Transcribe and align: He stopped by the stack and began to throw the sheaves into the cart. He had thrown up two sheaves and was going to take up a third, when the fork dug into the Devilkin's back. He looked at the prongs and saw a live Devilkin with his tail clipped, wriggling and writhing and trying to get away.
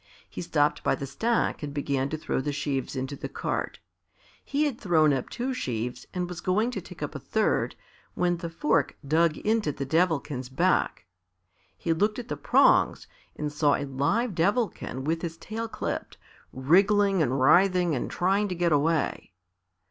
He 0.27 0.41
stopped 0.41 0.83
by 0.83 0.95
the 0.95 1.05
stack 1.05 1.61
and 1.61 1.75
began 1.75 2.09
to 2.09 2.17
throw 2.17 2.41
the 2.41 2.51
sheaves 2.51 2.95
into 2.95 3.15
the 3.15 3.29
cart. 3.29 3.77
He 4.43 4.63
had 4.65 4.81
thrown 4.81 5.13
up 5.13 5.29
two 5.29 5.53
sheaves 5.53 6.07
and 6.11 6.27
was 6.27 6.41
going 6.41 6.71
to 6.71 6.81
take 6.81 7.03
up 7.03 7.13
a 7.13 7.19
third, 7.19 7.75
when 8.15 8.37
the 8.37 8.49
fork 8.49 8.97
dug 9.07 9.37
into 9.37 9.71
the 9.71 9.85
Devilkin's 9.85 10.49
back. 10.49 11.05
He 11.77 11.93
looked 11.93 12.17
at 12.17 12.29
the 12.29 12.35
prongs 12.35 13.05
and 13.35 13.53
saw 13.53 13.75
a 13.75 13.85
live 13.85 14.33
Devilkin 14.33 15.03
with 15.03 15.21
his 15.21 15.37
tail 15.37 15.67
clipped, 15.67 16.17
wriggling 16.51 17.21
and 17.21 17.39
writhing 17.39 17.93
and 17.93 18.09
trying 18.09 18.47
to 18.47 18.55
get 18.55 18.71
away. 18.71 19.33